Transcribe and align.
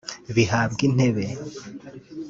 bihabwa 0.35 0.79
intebe 0.87 1.23